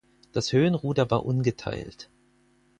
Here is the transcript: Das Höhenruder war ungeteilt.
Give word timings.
Das 0.31 0.51
Höhenruder 0.51 1.11
war 1.11 1.27
ungeteilt. 1.27 2.09